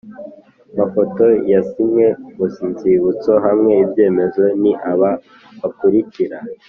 [0.77, 2.05] mafoto ya zimwe
[2.35, 5.11] mu nzibutso bahawe ibyemezo ni aba
[5.59, 6.37] bakurikira